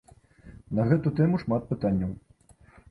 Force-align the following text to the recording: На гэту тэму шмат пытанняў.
На 0.79 0.87
гэту 0.93 1.13
тэму 1.21 1.35
шмат 1.45 1.69
пытанняў. 1.75 2.11